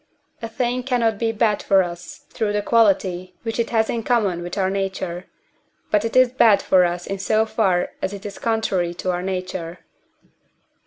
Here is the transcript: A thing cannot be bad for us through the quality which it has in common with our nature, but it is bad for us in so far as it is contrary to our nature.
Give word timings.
A 0.41 0.47
thing 0.49 0.81
cannot 0.81 1.19
be 1.19 1.31
bad 1.31 1.61
for 1.61 1.83
us 1.83 2.25
through 2.31 2.53
the 2.53 2.63
quality 2.63 3.35
which 3.43 3.59
it 3.59 3.69
has 3.69 3.87
in 3.87 4.01
common 4.01 4.41
with 4.41 4.57
our 4.57 4.71
nature, 4.71 5.27
but 5.91 6.03
it 6.03 6.15
is 6.15 6.31
bad 6.31 6.59
for 6.59 6.85
us 6.85 7.05
in 7.05 7.19
so 7.19 7.45
far 7.45 7.91
as 8.01 8.11
it 8.11 8.25
is 8.25 8.39
contrary 8.39 8.95
to 8.95 9.11
our 9.11 9.21
nature. 9.21 9.81